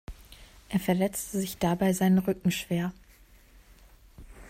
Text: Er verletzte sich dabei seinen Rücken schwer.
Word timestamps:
Er 0.69 0.79
verletzte 0.79 1.37
sich 1.39 1.59
dabei 1.59 1.93
seinen 1.93 2.17
Rücken 2.17 2.49
schwer. 2.49 2.91